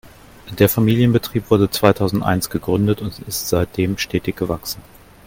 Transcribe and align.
Der 0.57 0.67
Familienbetrieb 0.67 1.51
wurde 1.51 1.69
zweitausendeins 1.69 2.49
gegründet 2.49 3.01
und 3.01 3.19
ist 3.27 3.49
seitdem 3.49 3.99
stetig 3.99 4.35
gewachsen. 4.35 4.81